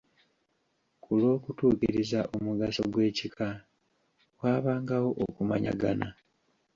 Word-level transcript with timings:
"Ku 1.01 1.09
lw’okutuukiriza 1.19 2.19
omugaso 2.35 2.81
gw'ekika, 2.93 3.49
waabangawo 4.39 5.09
okumanyagana." 5.23 6.07